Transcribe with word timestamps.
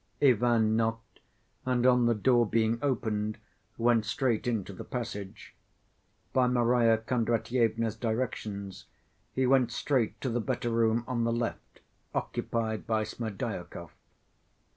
Ivan 0.19 0.75
knocked, 0.75 1.19
and, 1.63 1.85
on 1.85 2.07
the 2.07 2.15
door 2.15 2.47
being 2.47 2.79
opened, 2.81 3.37
went 3.77 4.03
straight 4.03 4.47
into 4.47 4.73
the 4.73 4.83
passage. 4.83 5.53
By 6.33 6.47
Marya 6.47 6.97
Kondratyevna's 6.97 7.97
directions 7.97 8.85
he 9.31 9.45
went 9.45 9.71
straight 9.71 10.19
to 10.21 10.29
the 10.31 10.41
better 10.41 10.71
room 10.71 11.03
on 11.07 11.23
the 11.23 11.31
left, 11.31 11.81
occupied 12.15 12.87
by 12.87 13.03
Smerdyakov. 13.03 13.91